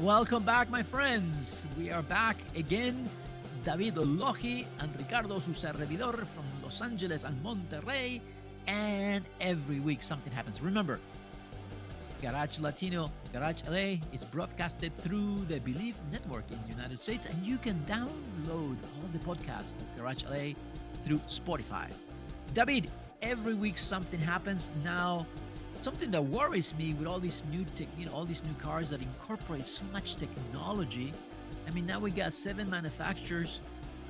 [0.00, 1.66] Welcome back, my friends.
[1.76, 3.08] We are back again.
[3.64, 8.20] David Logi and Ricardo su servidor from Los Angeles and Monterrey.
[8.66, 10.62] And every week something happens.
[10.62, 10.98] Remember,
[12.22, 17.46] Garage Latino, Garage LA is broadcasted through the Believe Network in the United States, and
[17.46, 20.54] you can download all the podcasts of Garage LA
[21.04, 21.86] through Spotify.
[22.54, 22.90] David,
[23.22, 24.68] every week something happens.
[24.84, 25.26] Now,
[25.82, 28.90] something that worries me with all these new tech, you know, all these new cars
[28.90, 31.12] that incorporate so much technology.
[31.66, 33.60] I mean, now we got seven manufacturers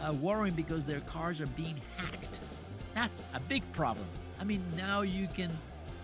[0.01, 2.41] uh, worrying because their cars are being hacked.
[2.95, 4.07] That's a big problem.
[4.41, 5.51] I mean, now you can,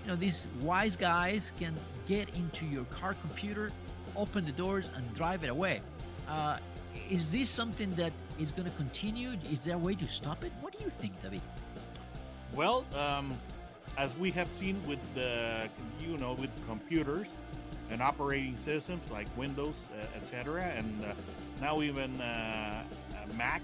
[0.02, 1.74] you know, these wise guys can
[2.06, 3.72] get into your car computer,
[4.14, 5.80] open the doors, and drive it away.
[6.28, 6.58] Uh,
[7.10, 9.30] is this something that is going to continue?
[9.50, 10.52] Is there a way to stop it?
[10.60, 11.40] What do you think, David?
[12.54, 13.34] Well, um,
[13.96, 15.68] as we have seen with the,
[16.00, 17.28] you know, with computers
[17.90, 21.12] and operating systems like Windows, uh, etc., and uh,
[21.60, 23.62] now even uh, uh, Mac.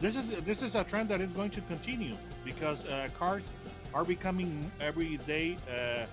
[0.00, 3.44] This is this is a trend that is going to continue because uh, cars
[3.94, 6.04] are becoming every day uh,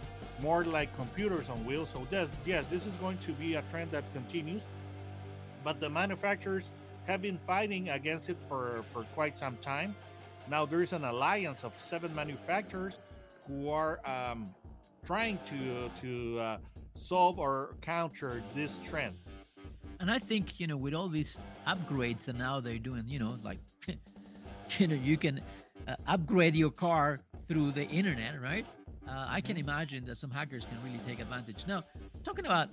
[0.41, 1.89] more like computers on wheels.
[1.89, 4.63] So yes, yes, this is going to be a trend that continues.
[5.63, 6.69] But the manufacturers
[7.07, 9.95] have been fighting against it for for quite some time.
[10.47, 12.95] Now there is an alliance of seven manufacturers
[13.49, 14.53] who are um,
[15.05, 16.57] trying to to uh,
[16.95, 19.15] solve or counter this trend.
[19.99, 21.37] And I think, you know, with all these
[21.67, 23.59] upgrades and now they're doing, you know, like,
[24.77, 25.41] you know, you can
[25.87, 28.65] uh, upgrade your car through the internet, right?
[29.07, 31.65] Uh, I can imagine that some hackers can really take advantage.
[31.67, 31.83] Now,
[32.23, 32.69] talking about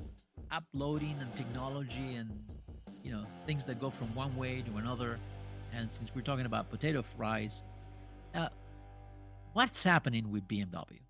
[0.52, 2.30] uploading and technology and,
[3.02, 5.18] you know, things that go from one way to another,
[5.74, 7.62] and since we're talking about potato fries,
[9.56, 11.00] what's happening with BMW?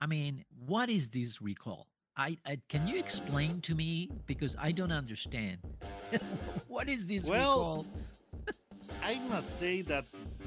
[0.00, 1.88] I mean, what is this recall?
[2.16, 5.58] I, I can you explain to me because I don't understand.
[6.68, 7.86] what is this Well, recall?
[9.02, 10.06] I must say that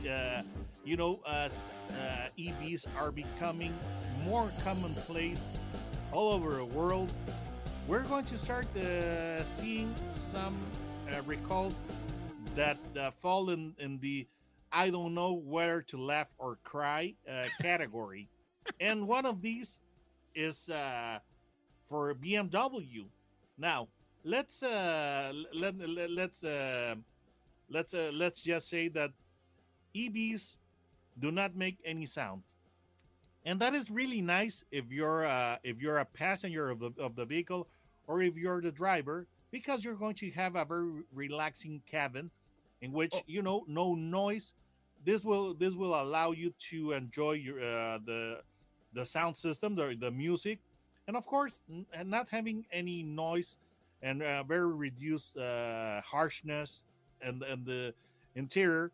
[0.10, 0.44] uh,
[0.86, 1.54] you know, as
[1.90, 3.74] uh, EVs are becoming
[4.24, 5.44] more commonplace
[6.14, 7.12] all over the world,
[7.86, 9.94] we're going to start uh, seeing
[10.32, 10.56] some
[11.10, 11.76] uh, recalls
[12.56, 14.26] that uh, fall in, in the
[14.72, 18.28] I don't know whether to laugh or cry uh, category.
[18.80, 19.80] and one of these
[20.36, 21.20] is uh,
[21.90, 23.06] for BMW.
[23.58, 23.88] Now,
[24.24, 26.96] let's uh, let, let, let's uh,
[27.70, 29.12] let's uh, let's just say that
[29.96, 30.56] EVs
[31.20, 32.44] do not make any sound,
[33.46, 37.16] and that is really nice if you're uh, if you're a passenger of the of
[37.16, 37.68] the vehicle
[38.08, 42.32] or if you're the driver because you're going to have a very relaxing cabin
[42.82, 43.22] in which Oh.
[43.28, 44.54] you know no noise.
[45.06, 48.42] This will this will allow you to enjoy your uh, the
[48.94, 50.60] the sound system, the the music,
[51.08, 53.56] and of course, n- and not having any noise
[54.04, 56.82] and uh, very reduced uh, harshness
[57.22, 57.94] and and the
[58.36, 58.92] interior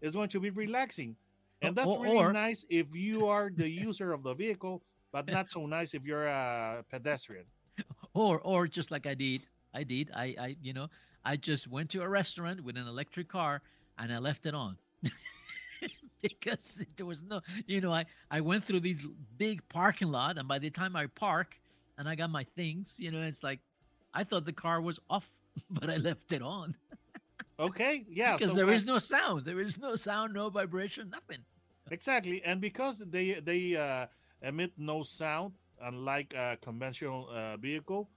[0.00, 1.14] is going to be relaxing
[1.62, 4.82] and that's Or- really or- nice if you are the user of the vehicle
[5.12, 7.44] but not so nice if you're a pedestrian
[8.14, 9.42] or or just like I did,
[9.74, 10.10] I did.
[10.14, 10.88] I I you know
[11.24, 13.62] I just went to a restaurant with an electric car
[13.98, 14.76] and I left it on
[16.22, 19.06] because there was no you know I I went through these
[19.36, 21.58] big parking lot and by the time I park
[21.98, 23.60] and I got my things you know it's like
[24.14, 25.30] I thought the car was off
[25.70, 26.74] but I left it on
[27.58, 31.10] okay yeah because so there when- is no sound there is no sound no vibration
[31.10, 31.44] nothing
[31.90, 34.06] exactly and because they they uh,
[34.42, 38.10] emit no sound unlike a conventional uh, vehicle.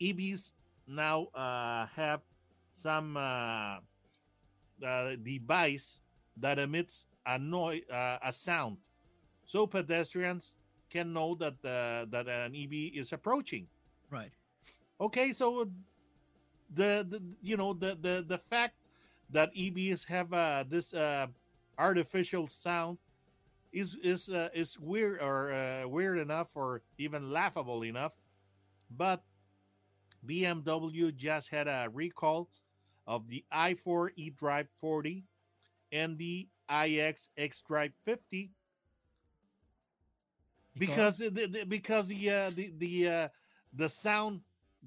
[0.00, 0.52] EVs
[0.86, 2.20] now uh, have
[2.72, 3.78] some uh,
[4.84, 6.00] uh, device
[6.36, 8.78] that emits a noise, uh, a sound,
[9.44, 10.54] so pedestrians
[10.90, 13.66] can know that the, that an EV is approaching.
[14.10, 14.30] Right.
[15.00, 15.68] Okay, so
[16.72, 18.74] the, the you know the the the fact
[19.30, 21.26] that EVs have uh, this uh,
[21.78, 22.98] artificial sound
[23.72, 28.14] is is uh, is weird or uh, weird enough or even laughable enough,
[28.90, 29.24] but
[30.26, 32.48] BMW just had a recall
[33.06, 35.24] of the i4 eDrive 40
[35.94, 38.50] and the iX xDrive 50
[40.76, 43.28] because the, the, because the uh, the the uh,
[43.72, 44.40] the sound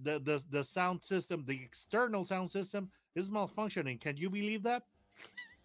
[0.03, 3.99] the, the the sound system the external sound system is malfunctioning.
[3.99, 4.83] Can you believe that?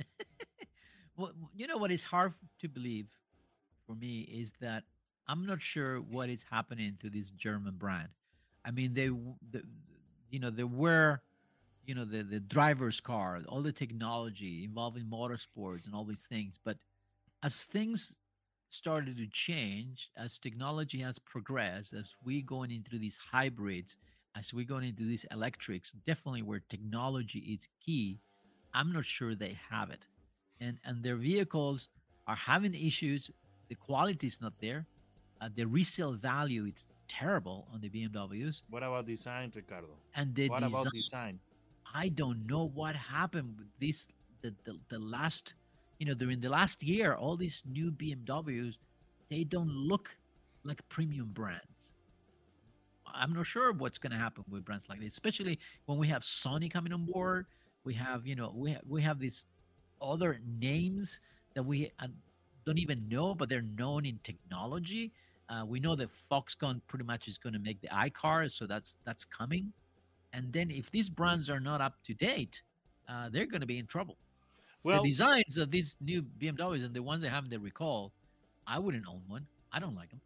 [1.17, 3.09] well, you know what is hard to believe
[3.87, 4.85] for me is that
[5.29, 8.09] I'm not sure what is happening to this German brand.
[8.65, 9.63] I mean, they, the,
[10.31, 11.21] you know, there were,
[11.87, 16.59] you know, the the driver's car, all the technology involving motorsports and all these things.
[16.65, 16.79] But
[17.43, 18.17] as things
[18.71, 23.97] started to change, as technology has progressed, as we going into these hybrids,
[24.37, 28.21] as we going into these electrics, definitely where technology is key,
[28.75, 30.07] I'm not sure they have it,
[30.61, 31.91] and and their vehicles
[32.27, 33.31] are having issues.
[33.69, 34.87] The quality is not there.
[35.41, 38.63] Uh, the resale value is terrible on the BMWs.
[38.71, 39.89] What about design, Ricardo?
[40.15, 41.41] And the what design, about design?
[41.95, 44.09] I don't know what happened with this.
[44.43, 45.55] The, the the last,
[45.99, 48.75] you know, during the last year, all these new BMWs,
[49.31, 50.17] they don't look
[50.65, 51.91] like premium brands.
[53.15, 56.23] I'm not sure what's going to happen with brands like this, especially when we have
[56.23, 57.47] Sony coming on board.
[57.85, 59.45] We have, you know, we have, we have these
[60.01, 61.21] other names
[61.55, 62.07] that we uh,
[62.65, 65.13] don't even know, but they're known in technology.
[65.49, 68.97] Uh, we know that Foxconn pretty much is going to make the iCar, so that's
[69.05, 69.73] that's coming.
[70.33, 72.63] And then if these brands are not up to date,
[73.09, 74.17] uh, they're going to be in trouble.
[74.83, 78.13] Well, the designs of these new BMWs and the ones that have the recall,
[78.67, 79.47] I wouldn't own one.
[79.73, 80.21] I don't like them.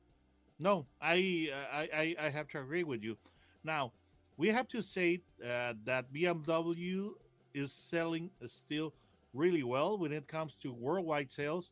[0.58, 3.18] No, I, I I I have to agree with you.
[3.64, 3.92] Now,
[4.36, 7.10] we have to say uh, that BMW
[7.52, 8.94] is selling still
[9.34, 11.70] really well when it comes to worldwide sales.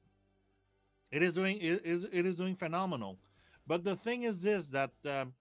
[1.11, 3.19] It is doing it is it is doing phenomenal.
[3.67, 5.33] But the thing is this that um,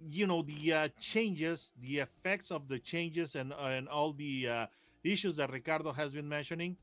[0.00, 4.66] you know the uh, changes, the effects of the changes, and and all the uh,
[5.04, 6.76] issues that Ricardo has been mentioning,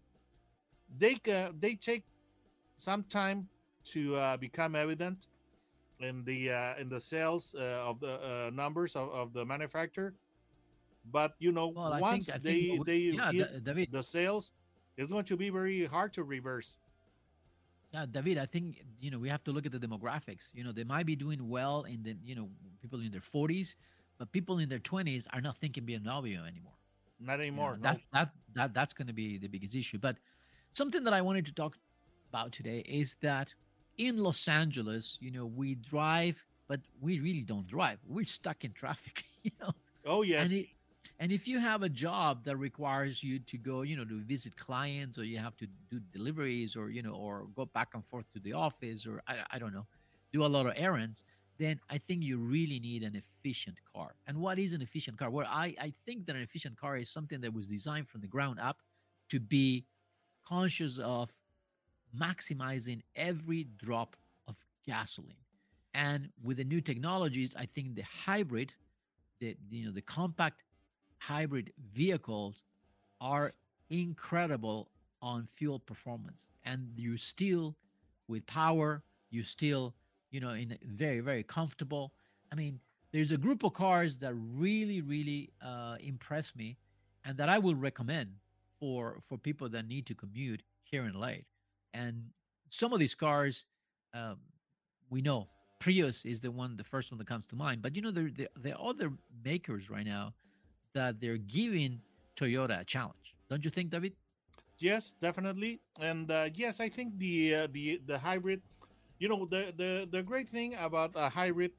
[0.98, 2.04] they uh, they take
[2.78, 3.48] some time
[3.86, 5.28] to uh, become evident
[6.00, 10.14] in the uh, in the sales uh, of the uh, numbers of, of the manufacturer.
[11.06, 13.90] But you know, Well, I once think they they yeah, hit David.
[13.92, 14.52] the sales,
[14.98, 16.78] it's going to be very hard to reverse.
[17.96, 20.54] Yeah, David, I think you know we have to look at the demographics.
[20.54, 22.50] You know, they might be doing well in the you know
[22.82, 23.76] people in their 40s,
[24.20, 26.76] but people in their 20s are not thinking BMW anymore.
[27.20, 27.78] Not You know, anymore.
[27.78, 28.00] no.
[28.00, 30.00] that that that that's going to be the biggest issue.
[30.00, 30.20] But
[30.74, 31.78] something that I wanted to talk
[32.30, 33.54] about today is that
[33.98, 38.00] in Los Angeles, you know, we drive, but we really don't drive.
[38.06, 39.24] We're stuck in traffic.
[39.46, 39.74] You know,
[40.06, 40.42] Oh yes.
[40.44, 40.75] and it,
[41.20, 44.56] and if you have a job that requires you to go you know to visit
[44.58, 48.32] clients or you have to do deliveries or you know or go back and forth
[48.34, 49.86] to the office or i, I don't know
[50.34, 51.24] do a lot of errands
[51.58, 54.16] then i think you really need an efficient car.
[54.28, 55.30] And what is an efficient car?
[55.30, 58.28] Well i, I think that an efficient car is something that was designed from the
[58.28, 58.78] ground up
[59.30, 59.86] to be
[60.48, 61.32] conscious of
[62.18, 64.16] maximizing every drop
[64.48, 65.36] of gasoline.
[65.94, 68.74] And with the new technologies i think the hybrid
[69.40, 70.64] the you know the compact
[71.18, 72.64] hybrid vehicles
[73.22, 73.54] are
[73.90, 74.90] incredible
[75.22, 76.52] on fuel performance.
[76.66, 77.76] And you still
[78.28, 79.94] with power you still
[80.32, 82.14] you know in very very comfortable.
[82.52, 82.80] I mean
[83.12, 86.78] there's a group of cars that really really uh, impress me
[87.24, 88.30] and that i will recommend
[88.80, 91.36] for for people that need to commute here in LA
[91.94, 92.24] and
[92.70, 93.64] some of these cars
[94.14, 94.38] um,
[95.10, 95.48] we know
[95.80, 98.74] prius is the one the first one that comes to mind but you know there
[98.74, 99.12] are other
[99.44, 100.34] makers right now
[100.96, 102.02] that they're giving
[102.36, 103.36] Toyota a challenge.
[103.50, 104.14] Don't you think, David?
[104.80, 108.62] Yes, definitely, and uh, yes, I think the uh, the the hybrid.
[109.20, 111.72] You know, the the the great thing about a hybrid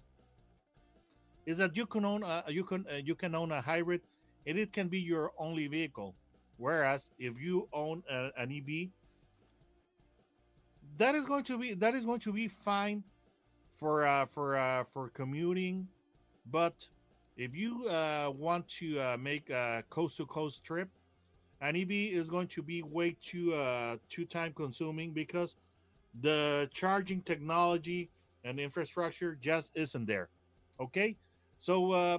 [1.44, 4.00] is that you can own a, you can uh, you can own a hybrid,
[4.46, 6.14] and it can be your only vehicle.
[6.56, 8.88] Whereas if you own a, an EV,
[10.96, 13.04] that is going to be that is going to be fine
[13.78, 15.86] for uh, for uh, for commuting,
[16.50, 16.88] but
[17.36, 20.88] if you uh, want to uh, make a coast to coast trip,
[21.60, 25.54] an EV is going to be way too uh, too time consuming because
[26.20, 28.10] the charging technology
[28.44, 30.28] and infrastructure just isn't there.
[30.80, 31.16] Okay,
[31.58, 32.18] so uh,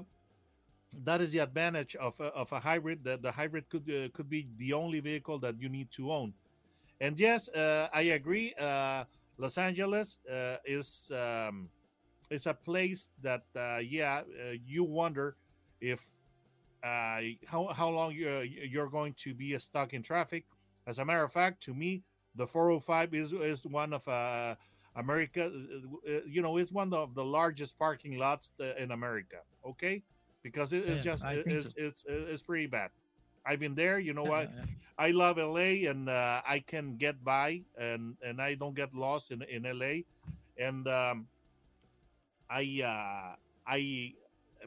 [1.04, 3.04] that is the advantage of a, of a hybrid.
[3.04, 6.34] That the hybrid could uh, could be the only vehicle that you need to own.
[7.00, 8.54] And yes, uh, I agree.
[8.60, 9.04] Uh,
[9.38, 11.70] Los Angeles uh, is um,
[12.30, 15.36] is a place that uh, yeah uh, you wonder
[15.82, 16.06] if
[16.84, 20.46] uh, how how long you're, you're going to be stuck in traffic.
[20.88, 22.04] As a matter of fact, to me,
[22.36, 24.56] the 405 is is one of uh,
[24.96, 25.46] America.
[25.52, 29.38] uh, uh, You know, it's one of the largest parking lots uh, in America.
[29.66, 30.04] Okay,
[30.44, 31.70] because it, it's Yeah, just it- it's, so.
[31.76, 32.92] it's it's pretty bad.
[33.46, 34.00] I've been there.
[34.00, 34.50] You know what?
[34.98, 39.32] I love LA and uh, I can get by and and I don't get lost
[39.32, 40.04] in in LA
[40.58, 41.28] and um,
[42.50, 43.36] I uh,
[43.68, 44.14] I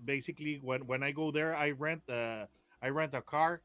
[0.05, 2.47] basically when when I go there I rent uh,
[2.83, 3.63] I rent a car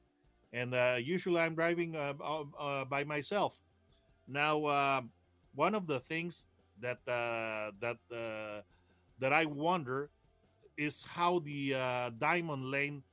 [0.53, 3.59] and uh, usually I'm driving uh, uh, uh, by myself.
[4.27, 5.11] Now um
[5.55, 6.47] one of the things
[6.81, 8.61] that uh, that uh,
[9.19, 10.09] that I wonder
[10.77, 13.03] is how the uh, diamond lane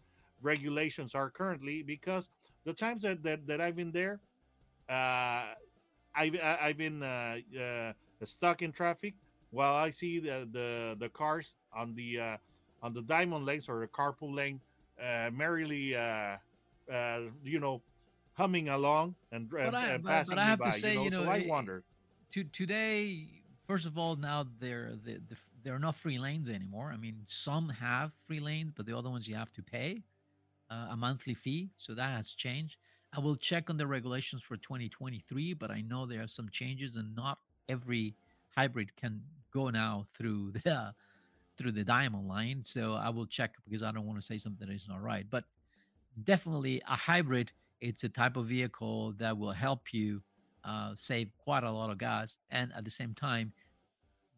[0.42, 2.28] regulations are currently because
[2.64, 4.21] the times that, that, that I've been there,
[4.88, 5.54] uh,
[6.14, 7.92] I've I've been uh, uh,
[8.25, 9.14] stuck in traffic
[9.52, 12.37] while I see the the, the cars on the uh,
[12.82, 14.61] on the diamond lanes or the carpool lane
[15.00, 16.37] uh, merrily uh,
[16.92, 17.80] uh, you know
[18.35, 20.71] humming along and, and, I- and but- passing but I me have to by.
[20.71, 21.85] say, you know, you so I wonder.
[22.32, 23.28] to today
[23.66, 27.16] first of all now there the, the, there are not free lanes anymore i mean
[27.26, 30.02] some have free lanes but the other ones you have to pay
[30.71, 32.76] uh, a monthly fee so that has changed
[33.16, 36.97] i will check on the regulations for 2023 but i know there are some changes
[36.97, 38.14] and not every
[38.56, 39.21] hybrid can
[39.52, 40.94] go now through the
[41.56, 44.66] through the diamond line so i will check because i don't want to say something
[44.66, 45.44] that is not right but
[46.25, 50.23] definitely a hybrid it's a type of vehicle that will help you
[50.64, 53.52] uh, save quite a lot of gas and at the same time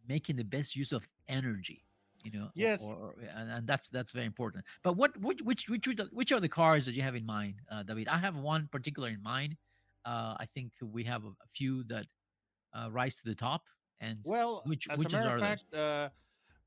[0.08, 1.84] making the best use of energy
[2.22, 2.82] you know Yes.
[2.82, 6.40] or, or- and, and that's that's very important but what which which which, which are
[6.40, 9.56] the cars that you have in mind uh, david i have one particular in mind
[10.04, 12.06] uh, i think we have a, a few that
[12.74, 13.64] uh, rise to the top
[14.00, 16.08] and Well, which as which a matter of fact, uh,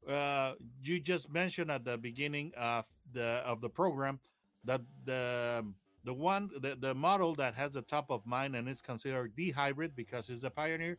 [0.10, 4.20] uh, you just mentioned at the beginning of the of the program
[4.64, 5.66] that the
[6.04, 9.52] the one the, the model that has the top of mind and is considered the
[9.52, 10.98] hybrid because it's the pioneer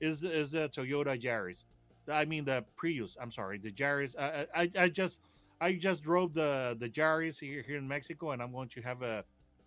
[0.00, 1.64] is is the Toyota Yaris.
[2.08, 3.16] I mean the Prius.
[3.20, 4.14] I'm sorry, the Yaris.
[4.18, 5.20] I, I I just
[5.60, 9.02] I just drove the the Yaris here here in Mexico, and I'm going to have
[9.02, 9.24] a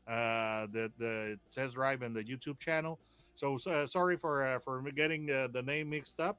[0.08, 3.00] uh, the the test drive and the YouTube channel.
[3.36, 6.38] So, so sorry for uh, for getting uh, the name mixed up,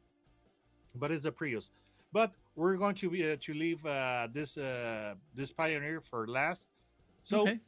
[0.95, 1.71] but it's a Prius.
[2.13, 6.69] But we're going to be uh, to leave uh, this uh, this Pioneer for last.
[7.23, 7.61] So okay.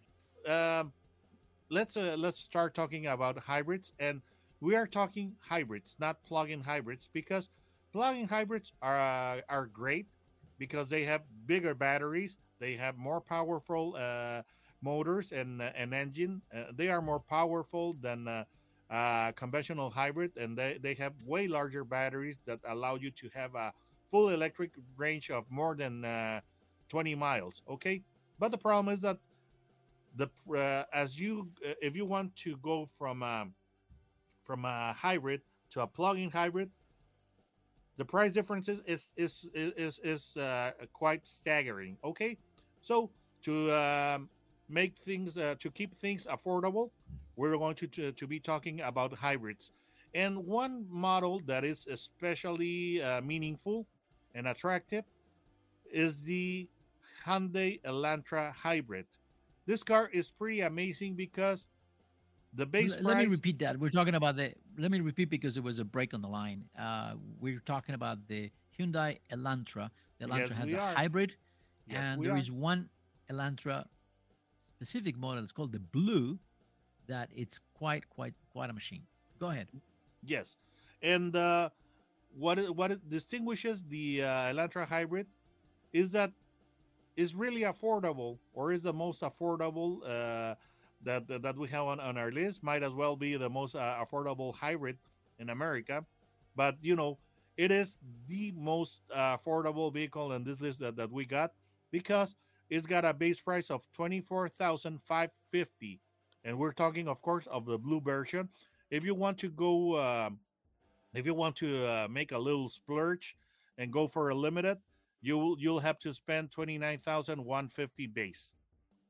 [0.46, 0.92] um,
[1.70, 4.22] let's uh, let's start talking about hybrids, and
[4.60, 7.48] we are talking hybrids, not plug-in hybrids, because
[7.92, 10.06] plug-in hybrids are uh, are great
[10.58, 14.42] because they have bigger batteries, they have more powerful uh,
[14.82, 16.42] motors and uh, an engine.
[16.54, 18.26] Uh, they are more powerful than
[18.90, 23.54] uh, conventional hybrid, and they, they have way larger batteries that allow you to have
[23.54, 23.72] a
[24.10, 26.40] full electric range of more than uh,
[26.88, 27.62] 20 miles.
[27.68, 28.02] Okay,
[28.38, 29.18] but the problem is that
[30.16, 33.54] the uh, as you uh, if you want to go from um,
[34.44, 35.40] from a hybrid
[35.70, 36.70] to a plug-in hybrid,
[37.96, 39.12] the price difference is is
[39.52, 41.96] is is, is uh, quite staggering.
[42.04, 42.36] Okay,
[42.82, 43.10] so
[43.42, 44.28] to um,
[44.68, 46.90] make things uh, to keep things affordable,
[47.36, 49.70] we're going to, to to be talking about hybrids,
[50.14, 53.86] and one model that is especially uh, meaningful
[54.34, 55.04] and attractive
[55.92, 56.68] is the
[57.26, 59.06] Hyundai Elantra hybrid.
[59.66, 61.66] This car is pretty amazing because
[62.54, 63.78] the base L- let me repeat that.
[63.78, 64.52] We're talking about the.
[64.78, 66.64] Let me repeat because it was a break on the line.
[66.78, 69.90] Uh, we're talking about the Hyundai Elantra.
[70.18, 70.94] The Elantra Yes, has a are.
[70.94, 71.34] hybrid,
[71.88, 72.38] Yes, and there are.
[72.38, 72.88] is one
[73.30, 73.84] Elantra
[74.76, 75.42] specific model.
[75.42, 76.38] It's called the Blue
[77.06, 79.02] that it's quite quite quite a machine.
[79.38, 79.68] Go ahead.
[80.22, 80.56] Yes,
[81.02, 81.70] and uh,
[82.36, 85.26] what what distinguishes the uh, Elantra hybrid
[85.92, 86.32] is that
[87.16, 90.54] is really affordable, or is the most affordable uh,
[91.02, 92.62] that, that, that we have on, on our list.
[92.62, 94.98] Might as well be the most uh, affordable hybrid
[95.38, 96.04] in America,
[96.54, 97.18] but you know
[97.56, 97.96] it is
[98.26, 101.52] the most uh, affordable vehicle in this list that, that we got
[101.90, 102.34] because
[102.68, 106.00] it's got a base price of 24550
[106.46, 108.48] and we're talking, of course, of the blue version
[108.90, 110.38] if you want to go um,
[111.14, 113.36] if you want to uh, make a little splurge
[113.78, 114.78] and go for a limited
[115.22, 118.52] you will you'll have to spend 29150 base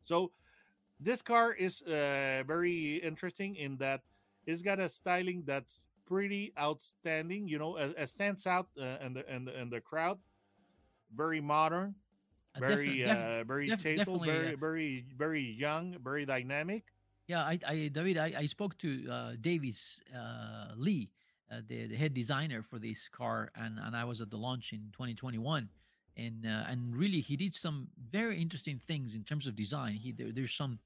[0.05, 0.33] so
[1.01, 4.01] this car is uh, very interesting in that
[4.47, 7.49] it's got a styling that's pretty outstanding.
[7.49, 10.19] You know, it, stands out uh, in the in the in the crowd.
[11.15, 11.95] Very modern,
[12.55, 16.85] Uh, very uh, very def- tasteful, very uh, very very young, very dynamic.
[17.29, 21.11] Yeah, I, I David, I, I spoke to uh, Davis uh, Lee,
[21.51, 24.73] uh, the, the head designer for this car, and, and I was at the launch
[24.73, 25.69] in 2021,
[26.17, 29.95] and uh, and really he did some very interesting things in terms of design.
[29.95, 30.79] He there, there's some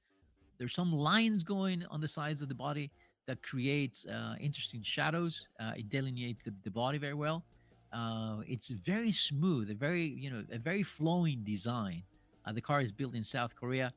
[0.58, 2.90] there's some lines going on the sides of the body
[3.26, 5.46] that creates uh, interesting shadows.
[5.60, 7.44] Uh, it delineates the, the body very well.
[7.92, 12.02] Uh, it's very smooth, a very you know a very flowing design.
[12.46, 13.92] Uh, the car is built in South Korea,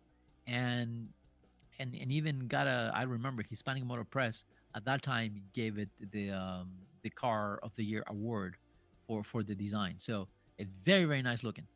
[0.45, 1.07] and
[1.80, 5.89] and and even got a I remember Hispanic Motor Press at that time gave it
[6.12, 8.56] the um, the car of the year award
[9.08, 9.96] for for the design.
[9.98, 10.27] So
[10.60, 11.68] a very very nice looking.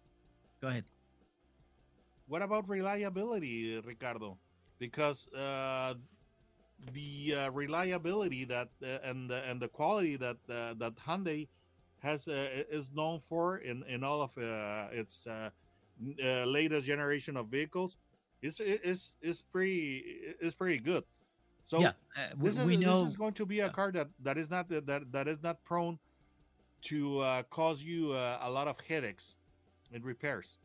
[0.61, 0.85] Go ahead.
[2.27, 4.37] What about reliability, Ricardo?
[4.79, 5.93] Because uh,
[6.93, 11.47] the uh, reliability that uh, and the, and the quality that uh, that Hyundai
[11.99, 15.27] has uh, is known for in in all of uh, its
[16.45, 17.97] latest generation of vehicles
[18.41, 20.03] is is is pretty
[20.41, 21.03] is pretty good.
[21.65, 23.71] So yeah, uh, we, this is we know this is going to be a yeah.
[23.71, 25.99] car that that is not that that is not prone
[26.83, 29.37] to uh, cause you uh, a lot of headaches
[29.91, 30.57] in repairs.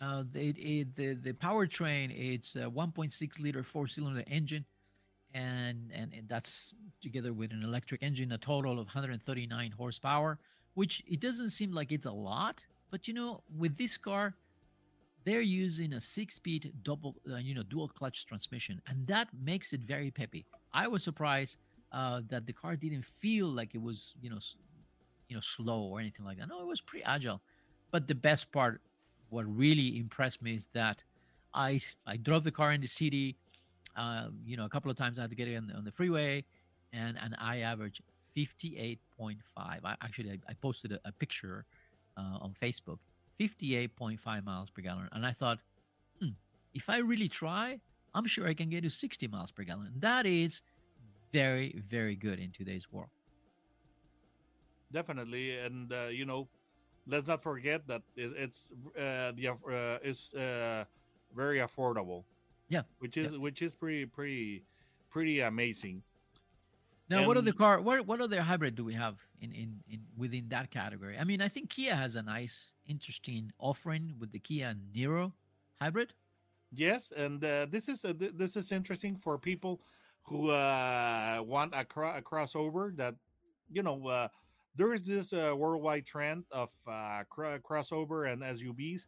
[0.00, 4.64] Uh, it, the the powertrain it's a 1.6 liter four cylinder engine,
[5.32, 10.38] and, and and that's together with an electric engine, a total of 139 horsepower.
[10.74, 14.34] Which it doesn't seem like it's a lot, but you know, with this car,
[15.24, 19.80] they're using a six-speed double, uh, you know, dual clutch transmission, and that makes it
[19.80, 20.44] very peppy.
[20.72, 21.56] I was surprised
[21.92, 24.38] uh, that the car didn't feel like it was, you know,
[25.28, 26.48] you know, slow or anything like that.
[26.48, 27.40] No, it was pretty agile.
[27.90, 28.80] But the best part,
[29.30, 31.02] what really impressed me is that
[31.54, 33.36] I I drove the car in the city.
[33.96, 35.84] Um, you know, a couple of times I had to get it on the, on
[35.84, 36.44] the freeway,
[36.92, 38.00] and and I averaged
[38.36, 38.98] 58.5.
[39.56, 41.66] I actually I, I posted a, a picture
[42.16, 42.98] uh, on Facebook.
[43.40, 45.58] 58.5 miles per gallon, and I thought,
[46.20, 46.30] hmm,
[46.74, 47.80] if I really try,
[48.14, 49.92] I'm sure I can get to 60 miles per gallon.
[49.98, 50.60] That is
[51.32, 53.08] very very good in today's world.
[54.92, 56.48] definitely and uh, you know
[57.06, 58.68] let's not forget that it, it's
[58.98, 60.84] uh, the uh, is uh,
[61.34, 62.24] very affordable
[62.68, 64.62] Yeah, which is which is pretty pretty
[65.10, 66.02] pretty amazing
[67.08, 67.80] Now, what other And- car?
[67.80, 71.16] What what other hybrid do we have in in in within that category?
[71.18, 75.32] I mean, I think Kia has a nice, interesting offering with the Kia Niro
[75.80, 76.12] hybrid.
[76.72, 79.80] yes and uh, this is uh, th- this is interesting for people
[80.22, 83.14] who uh, want a, cro- a crossover that
[83.70, 84.28] you know uh,
[84.74, 89.06] there is this uh, worldwide trend of uh, cro- crossover and SUVs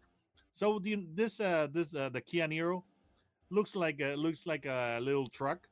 [0.54, 2.82] so the, this uh, this the Kia Niro
[3.50, 5.68] looks like looks like a little truck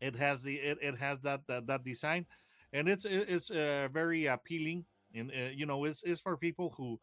[0.00, 2.26] it has the it, it has that, that that design
[2.72, 6.98] and it's it's very appealing and uh, you know it's, it's for people who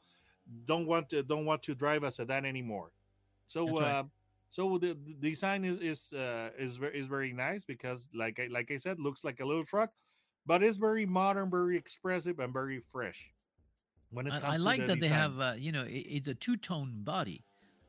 [0.66, 2.92] don't want to don't want to drive us a sedan anymore
[3.48, 3.82] so right.
[3.82, 4.04] uh,
[4.50, 8.48] so the, the design is is uh, is very is very nice because like I,
[8.48, 9.92] like I said looks like a little truck
[10.46, 13.36] but it's very modern very expressive and very fresh
[14.16, 16.28] when it comes I, I like the that they have, uh, you know, it, it's
[16.28, 17.44] a two-tone body.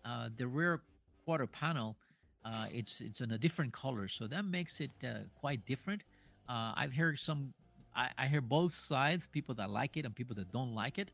[0.04, 0.82] Uh, the rear
[1.24, 1.96] quarter panel,
[2.44, 6.02] uh, it's it's in a different color, so that makes it uh, quite different.
[6.48, 7.52] Uh, I've heard some,
[7.96, 11.10] I, I hear both sides, people that like it and people that don't like it.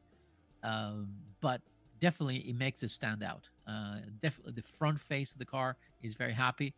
[0.62, 1.08] Um,
[1.40, 1.60] but
[2.00, 3.48] definitely, it makes it stand out.
[3.66, 6.74] Uh, definitely, the front face of the car is very happy,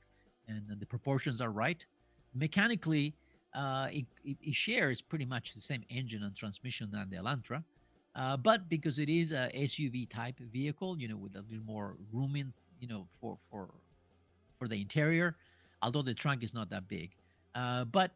[0.47, 1.85] and the proportions are right.
[2.35, 3.15] Mechanically,
[3.55, 7.63] uh, it, it, it shares pretty much the same engine and transmission than the Elantra.
[8.15, 11.97] Uh, but because it is a SUV type vehicle, you know, with a little more
[12.13, 13.71] room in, you know, for for
[14.59, 15.37] for the interior,
[15.83, 17.11] although the trunk is not that big,
[17.57, 18.13] uh, but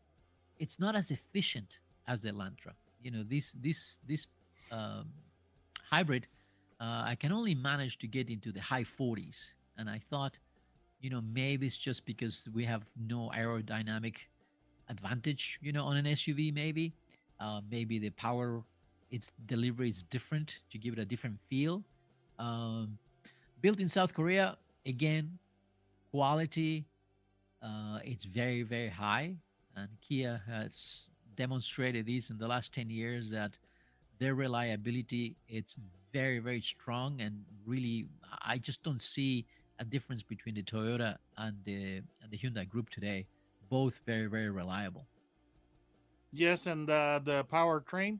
[0.59, 2.73] it's not as efficient as the Elantra.
[3.03, 4.27] You know, this this this
[4.71, 5.07] um,
[5.91, 6.27] hybrid,
[6.81, 10.39] uh, I can only manage to get into the high 40s, and I thought,
[11.01, 14.17] you know, maybe it's just because we have no aerodynamic
[14.89, 16.53] advantage, you know, on an SUV.
[16.53, 16.93] Maybe,
[17.41, 18.63] uh, maybe the power
[19.11, 21.83] its delivery is different to give it a different feel.
[22.39, 22.99] Um,
[23.61, 25.39] built in South Korea, again,
[26.11, 26.85] quality.
[27.63, 29.35] Uh, it's very very high,
[29.79, 33.57] and Kia has demonstrated this in the last ten years that
[34.19, 35.77] their reliability it's
[36.13, 38.09] very very strong and really
[38.43, 39.47] I just don't see
[39.79, 43.27] a difference between the Toyota and the and the Hyundai Group today.
[43.71, 45.07] Both very very reliable.
[46.33, 48.19] Yes, and uh, the powertrain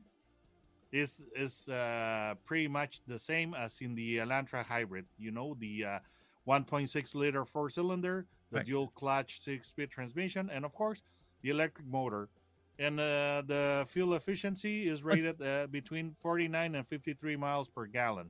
[0.91, 5.05] is is uh, pretty much the same as in the Elantra hybrid.
[5.17, 5.99] You know, the uh,
[6.47, 8.65] 1.6 liter four cylinder, the Right.
[8.65, 11.01] dual clutch six speed transmission, and of course
[11.41, 12.29] the electric motor,
[12.77, 18.29] and uh, the fuel efficiency is rated uh, between 49 and 53 miles per gallon.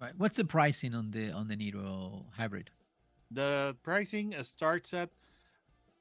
[0.00, 0.12] Right.
[0.16, 2.70] What's the pricing on the on the Niro hybrid?
[3.30, 5.10] The pricing starts at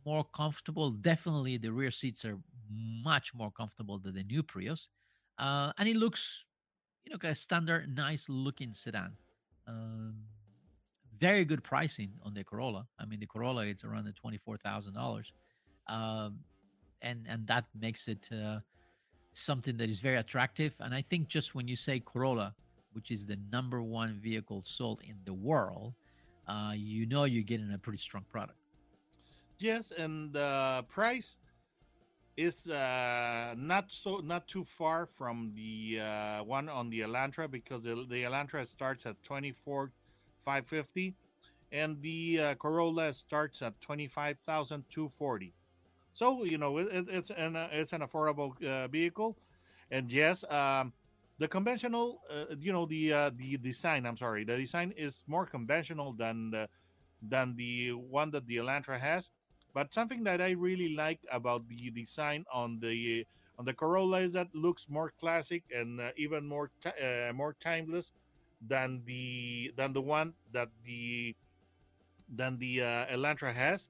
[0.06, 0.92] more comfortable.
[0.92, 2.38] Definitely, the rear seats are
[2.70, 4.88] much more comfortable than the new Prius.
[5.38, 6.44] Uh, and it looks,
[7.06, 9.14] you know, kind of standard, nice looking sedan.
[9.68, 10.16] Um,
[11.20, 12.88] very good pricing on the Corolla.
[13.00, 15.32] I mean, the Corolla it's around the twenty four thousand dollars,
[15.88, 16.40] um,
[17.02, 18.60] and and that makes it uh,
[19.34, 20.74] something that is very attractive.
[20.80, 22.54] And I think just when you say Corolla,
[22.94, 25.94] which is the number one vehicle sold in the world,
[26.48, 28.58] uh, you know you're getting a pretty strong product.
[29.60, 31.38] Yes, and the price
[32.38, 37.84] is uh, not so not too far from the uh, one on the Elantra because
[37.84, 39.92] the, the Elantra starts at twenty four
[40.44, 41.16] five fifty,
[41.72, 45.54] and the uh, Corolla starts at twenty five thousand two forty.
[46.14, 49.38] So you know it, it- it's an uh, it's an affordable uh, vehicle,
[49.90, 50.94] and yes, um,
[51.40, 54.06] the conventional uh, you know the the design.
[54.06, 56.70] I'm sorry, the design is more conventional than the
[57.22, 59.30] than the one that the Elantra has.
[59.74, 63.26] But something that I really like about the design on the
[63.58, 68.12] on the Corolla is that looks more classic and uh, even more uh, more timeless
[68.62, 71.36] than the than the one that the
[72.30, 73.90] than the uh, Elantra has.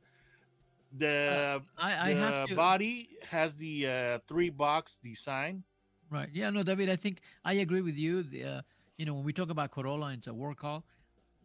[0.97, 5.63] The I, I the have to body has the uh, three box design.
[6.09, 6.29] Right.
[6.33, 6.49] Yeah.
[6.49, 6.89] No, David.
[6.89, 8.23] I think I agree with you.
[8.23, 8.61] The, uh,
[8.97, 10.83] you know, when we talk about Corolla, it's a world car.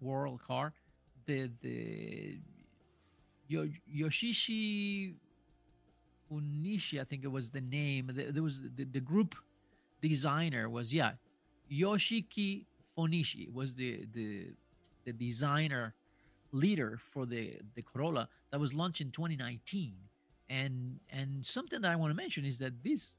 [0.01, 0.73] World car.
[1.27, 2.39] The the
[3.49, 5.15] Yo, Yoshishi
[6.31, 8.11] Funishi, I think it was the name.
[8.13, 9.37] There, there was the, the group
[10.03, 11.13] designer was yeah,
[11.71, 12.65] Yoshiki
[12.97, 14.49] Funishi was the the
[15.05, 15.95] the designer
[16.57, 19.95] leader for the the Corolla that was launched in 2019.
[20.49, 23.19] And and something that I want to mention is that this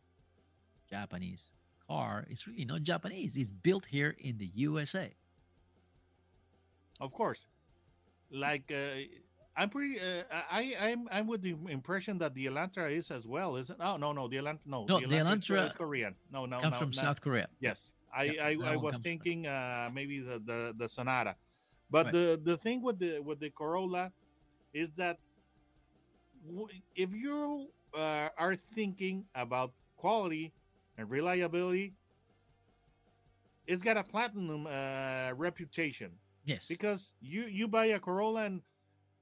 [0.90, 1.52] Japanese
[1.88, 3.38] car is really not Japanese.
[3.38, 5.14] It's built here in the USA.
[7.00, 7.46] Of course,
[8.32, 9.02] like uh,
[9.56, 10.00] I'm pretty.
[10.00, 13.80] Uh, I I'm I'm with the impression that the Elantra is as well, isn't?
[13.80, 16.16] Oh no no the Elantra no No, the is- Elantra is Korean.
[16.32, 17.02] No no Comes no, from no.
[17.02, 17.48] South Korea.
[17.60, 21.36] Yes, I Yeah, I, I was thinking uh, maybe the, the the Sonata,
[21.90, 22.14] but Right.
[22.14, 24.12] the the thing with the with the Corolla
[24.74, 25.18] is that
[26.46, 30.54] w- if you uh, are thinking about quality
[30.98, 31.96] and reliability,
[33.66, 36.12] it's got a platinum uh, reputation
[36.46, 36.66] Yes.
[36.68, 38.62] because you you buy a Corolla and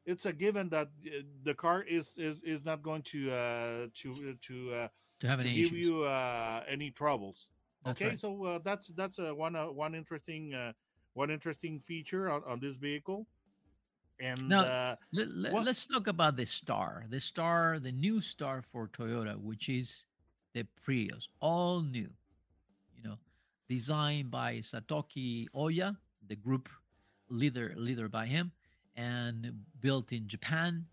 [0.05, 4.35] it's a given that uh, the car is is, is not going to uh, to
[4.41, 4.87] to uh,
[5.19, 5.79] to have to any give issues.
[5.79, 7.47] you uh, any troubles.
[7.83, 8.19] That's okay, right.
[8.19, 10.73] so uh, that's that's uh, one uh, one interesting uh,
[11.15, 13.25] one interesting feature on, on this vehicle.
[14.19, 18.61] And Now- uh, Let, what- us talk about the star, the star, the new star
[18.61, 20.05] for Toyota, which is
[20.53, 22.09] the Prius, all new.
[22.95, 23.17] You know,
[23.67, 25.97] designed by Satoki Oya,
[26.27, 26.69] the group
[27.29, 28.51] leader leader by him,
[28.95, 29.51] and
[29.81, 30.85] built in Japan.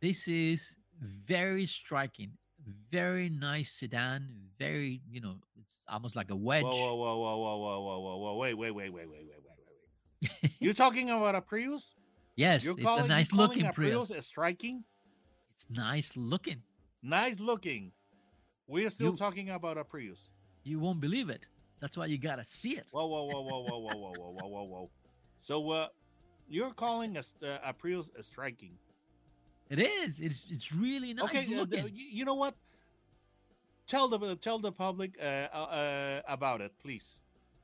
[0.00, 2.32] This is very striking,
[2.90, 4.28] very nice sedan.
[4.58, 6.64] Very, you know, it's almost like a wedge.
[6.64, 9.24] whoa, whoa, whoa, whoa, whoa, whoa, whoa, whoa, whoa, wait, wait, wait, wait, wait, wait,
[9.24, 10.15] wait, wait, wait.
[10.60, 11.94] You're talking about a Prius?
[12.36, 14.08] yes, You're it's calling, a nice looking a Prius.
[14.08, 14.84] Prius striking?
[15.54, 16.62] It's nice looking.
[17.02, 17.92] Nice looking.
[18.66, 20.30] We're still You- talking about a Prius.
[20.64, 21.48] You won't believe it.
[21.80, 22.86] That's why you gotta see it.
[22.90, 24.90] Whoa, whoa, whoa, whoa, whoa, whoa, whoa, whoa, whoa, whoa, whoa.
[25.40, 25.88] So, uh,
[26.48, 28.72] you're calling a, uh, a Prius a striking?
[29.68, 30.20] It is.
[30.20, 31.84] It's it's really nice okay, uh, looking.
[31.84, 32.54] y- you know what?
[33.86, 37.20] Tell the tell the public uh, uh, uh, about it, please.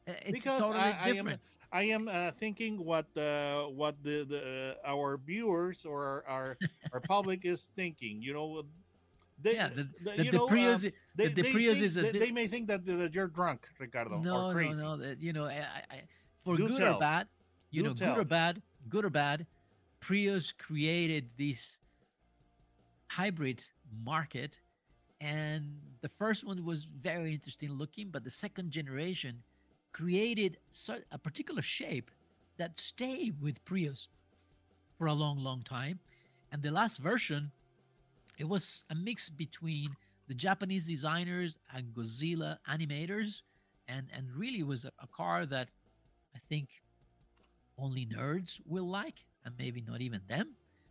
[0.06, 1.40] Uh, it's because totally I, I am different.
[1.72, 6.58] I am uh, thinking what uh, what the, the uh, our viewers or our
[6.92, 8.20] our public is thinking.
[8.22, 8.62] You know,
[9.42, 11.86] They, yeah, the, the- the, the know, Prius, um, they, the, the they Prius think-
[11.86, 14.80] is a they, may think that, that you're drunk, Ricardo, no, or crazy.
[14.80, 15.02] no, no.
[15.02, 16.02] That you know, I, I,
[16.44, 16.94] for Do good tell.
[16.96, 17.26] or bad,
[17.70, 19.46] you Do know, good or bad, good or bad,
[20.00, 21.78] Prius created this
[23.08, 23.64] hybrid
[24.04, 24.60] market,
[25.20, 25.64] and
[26.02, 29.42] the first one was very interesting looking, but the second generation
[29.92, 30.58] created
[31.10, 32.10] a particular shape
[32.58, 34.08] that stayed with Prius
[34.98, 35.98] for a long, long time,
[36.50, 37.50] and the last version,
[38.38, 39.88] it was a mix between
[40.28, 43.42] the Japanese designers and Godzilla animators,
[43.88, 45.68] and and really was a, a car that
[46.34, 46.68] I think
[47.78, 50.50] only nerds will like, and maybe not even them,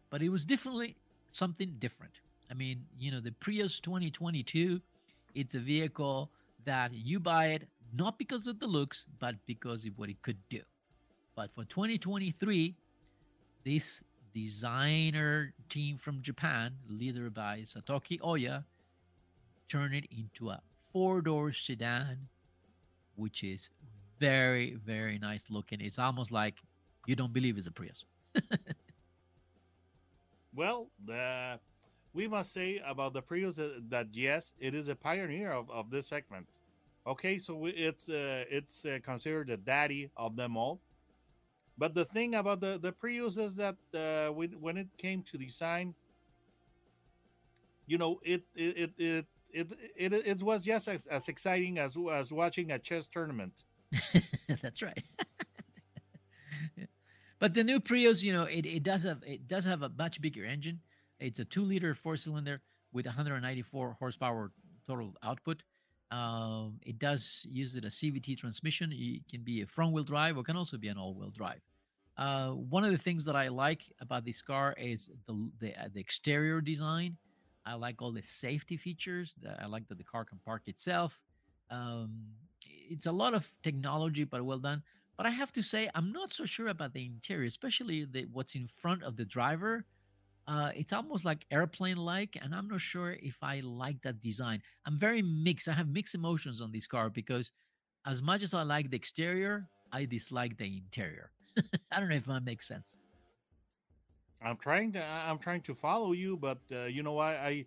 [0.10, 0.96] but it was definitely
[1.32, 2.14] something different.
[2.50, 4.82] I mean, you know, the Prius 2022,
[5.36, 6.30] it's a vehicle
[6.66, 10.38] that you buy it not because of the looks, but because of what it could
[10.49, 10.62] do.
[11.36, 12.75] But for 2023,
[13.63, 18.65] this designer team from Japan, led by Satoki Oya,
[19.69, 22.27] turned it into a four-door sedan,
[23.15, 23.69] which is
[24.19, 25.82] very, very nice looking.
[25.82, 26.56] It's almost like
[27.08, 28.06] you don't believe it's a Prius.
[30.54, 30.89] Well,
[32.13, 35.89] we must say about the Prius that, that yes, it is a pioneer of, of
[35.89, 36.47] this segment.
[37.08, 40.80] Okay, so it's uh, it's uh, considered the daddy of them all.
[41.78, 45.38] But the thing about the the Prius is that uh, when when it came to
[45.38, 45.96] design,
[47.88, 51.98] you know, it it it it it, it, it was just as, as exciting as
[52.12, 53.64] as watching a chess tournament.
[54.62, 55.04] That's right.
[57.40, 60.22] but the new Prius, you know, it, it does have it does have a much
[60.22, 60.82] bigger engine.
[61.20, 62.60] It's a two liter four cylinder
[62.94, 64.52] with 194 horsepower
[64.88, 65.64] total output.
[66.12, 68.91] Um, it does use it a CVT transmission.
[68.93, 71.62] It can be a front wheel drive or can also be an all wheel drive.
[72.17, 75.88] Uh, one of the things that I like about this car is the the, uh,
[75.93, 77.17] the exterior design.
[77.65, 79.34] I like all the safety features.
[79.60, 81.19] I like that the car can park itself.
[81.69, 82.12] Um,
[82.89, 84.84] it's a lot of technology, but well done.
[85.15, 88.56] But I have to say, I'm not so sure about the interior, especially the what's
[88.56, 89.86] in front of the driver.
[90.52, 94.62] Uh, it's almost like airplane-like, and I'm not sure if I like that design.
[94.86, 95.70] I'm very mixed.
[95.70, 97.52] I have mixed emotions on this car because,
[98.06, 101.32] as much as I like the exterior, I dislike the interior.
[101.92, 102.98] I don't know if that makes sense.
[104.42, 107.66] I'm trying to I'm trying to follow you, but uh, you know I, I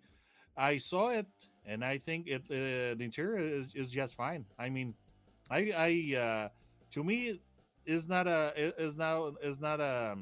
[0.55, 1.25] I saw it
[1.65, 4.45] and I think it uh, the interior is, is just fine.
[4.59, 4.93] I mean,
[5.49, 6.49] I I uh,
[6.91, 7.41] to me
[7.85, 10.17] is not a is now is not a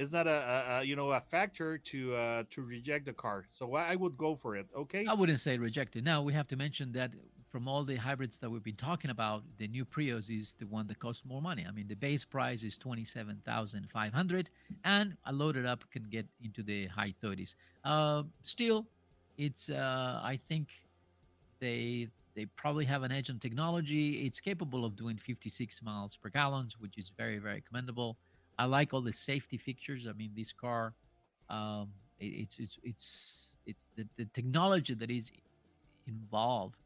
[0.00, 3.38] is not a, a, you know a factor to uh, to reject the car.
[3.50, 4.66] So I I would go for it.
[4.82, 5.04] Okay.
[5.06, 6.04] I wouldn't say reject it.
[6.04, 7.10] Now we have to mention that
[7.52, 10.86] from all the hybrids that we've been talking about, the new Prius is the one
[10.86, 11.66] that costs more money.
[11.68, 14.50] I mean, the base price is twenty seven thousand five hundred,
[14.84, 17.56] and a loaded up can get into the high thirties.
[17.84, 18.86] Uh, still,
[19.36, 20.68] it's uh, I think
[21.60, 24.26] they they probably have an edge on technology.
[24.26, 28.16] It's capable of doing fifty six miles per gallon, which is very very commendable.
[28.60, 30.06] I like all the safety features.
[30.06, 30.92] I mean, this car,
[31.48, 33.06] um, it, it's it's it's
[33.70, 35.32] it's the, the technology that is
[36.06, 36.76] involved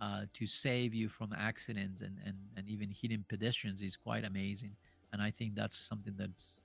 [0.00, 4.76] uh, to save you from accidents and, and, and even hitting pedestrians is quite amazing.
[5.12, 6.62] And I think that's something that's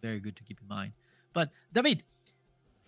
[0.00, 0.92] very good to keep in mind.
[1.32, 2.04] But David,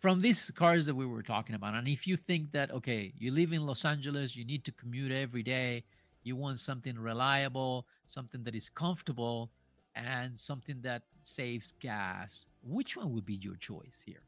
[0.00, 3.32] from these cars that we were talking about, and if you think that, okay, you
[3.32, 5.82] live in Los Angeles, you need to commute every day,
[6.22, 9.50] you want something reliable, something that is comfortable,
[9.94, 14.22] and something that saves gas, which one would be your choice here?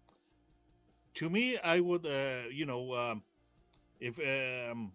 [1.14, 3.22] to me i would uh you know um
[4.00, 4.92] if um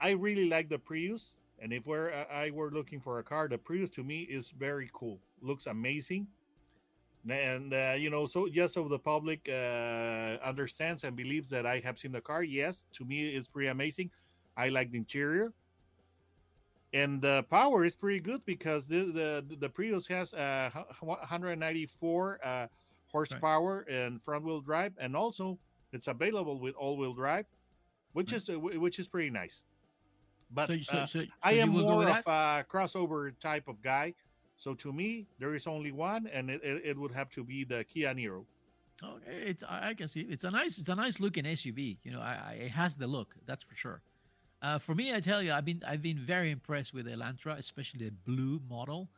[0.00, 3.48] i really like the prius and if we're uh, i were looking for a car
[3.48, 5.18] the prius to me is very cool.
[5.42, 6.26] Looks amazing.
[7.28, 11.80] And uh, you know so yes, so the public uh understands and believes that i
[11.80, 14.10] have seen the car yes to me it's pretty amazing.
[14.56, 15.52] I like the interior
[16.92, 20.70] and the power is pretty good because the the, the prius has uh
[21.00, 22.66] 194 uh
[23.12, 25.58] horsepower and front wheel drive and also
[25.92, 27.46] it's available with all wheel drive
[28.12, 28.42] which Right.
[28.42, 29.64] is uh, which is pretty nice
[30.50, 34.14] but so, so, uh, so, i am more of a crossover type of guy
[34.56, 37.64] so to me there is only one and it, it, it would have to be
[37.64, 38.44] the kia niro
[39.00, 41.98] Oh, it's I can see it's a nice it's a nice looking SUV.
[42.02, 44.02] You know, I, I, it has the look that's for sure.
[44.60, 48.04] Uh, for me, I tell you, I've been I've been very impressed with Elantra, especially
[48.06, 49.08] the blue model,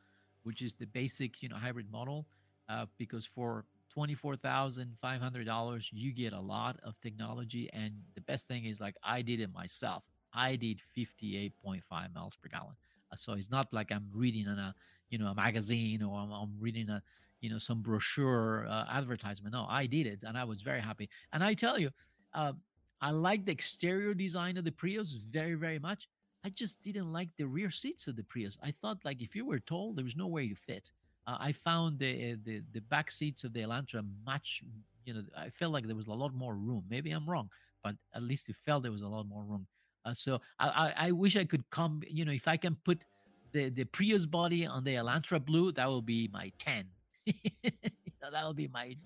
[0.43, 2.27] which is the basic you know hybrid model,
[2.69, 7.71] uh, because for twenty four thousand five hundred dollars you get a lot of technology,
[7.73, 10.05] and the best thing is like I did it myself.
[10.35, 12.77] I did fifty eight point five miles per gallon,
[13.11, 14.75] Uh, so it's not like I'm reading on a
[15.09, 17.03] you know a magazine or I'm, I'm reading a
[17.41, 19.55] you know some brochure uh, advertisement.
[19.55, 21.09] No i did it and i was very happy.
[21.33, 21.91] And i tell you
[22.35, 22.53] uh,
[23.01, 26.09] I like the exterior design of the Prius very, very much.
[26.45, 28.59] I just didn't like the rear seats of the Prius.
[28.63, 30.91] I thought like if you were tall, there was no way to fit.
[31.27, 34.63] Uh, I found the, the the back seats of the Elantra much,
[35.05, 36.85] you know, I felt like there was a lot more room.
[36.89, 37.51] Maybe I'm wrong,
[37.85, 39.67] but at least it felt there was a lot more room.
[40.05, 43.05] Uh, so I, I, I wish I could come, you know, if I can put
[43.53, 46.85] the the Prius body on the Elantra blue, that will be my ten.
[47.27, 48.97] that will be my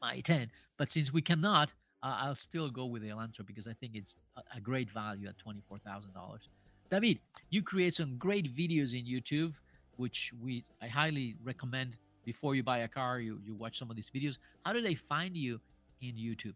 [0.00, 0.50] my ten.
[0.76, 4.16] But since we cannot, uh, I'll still go with the Elantra because I think it's
[4.36, 6.48] a, a great value at twenty four thousand dollars.
[6.90, 9.54] David, you create some great videos in YouTube,
[9.96, 11.96] which we I highly recommend.
[12.24, 14.38] Before you buy a car, you you watch some of these videos.
[14.64, 15.60] How do they find you
[16.00, 16.54] in YouTube?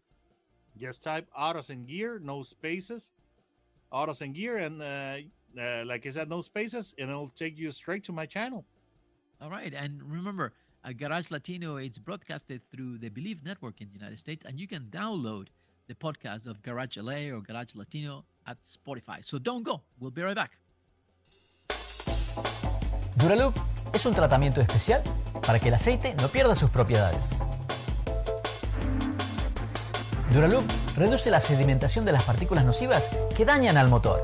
[0.77, 3.11] Just type autos and gear, no spaces,
[3.91, 5.17] autos and gear, and uh,
[5.59, 8.63] uh, like I said, no spaces, and it'll take you straight to my channel.
[9.41, 10.53] All right, and remember,
[10.93, 14.89] Garage Latino it's broadcasted through the Believe Network in the United States, and you can
[14.91, 15.47] download
[15.87, 19.23] the podcast of Garage LA or Garage Latino at Spotify.
[19.23, 19.81] So don't go.
[19.99, 20.59] We'll be right back.
[23.15, 23.55] Duraloop
[23.93, 25.01] es un tratamiento especial
[25.45, 27.31] para que el aceite no pierda sus propiedades.
[30.31, 34.23] Duraloop reduce la sedimentación de las partículas nocivas que dañan al motor.